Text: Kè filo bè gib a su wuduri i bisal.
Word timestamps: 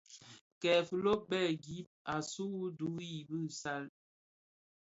Kè 0.61 0.71
filo 0.87 1.13
bè 1.29 1.41
gib 1.63 1.87
a 2.13 2.15
su 2.31 2.43
wuduri 2.57 3.09
i 3.19 3.21
bisal. 3.29 3.85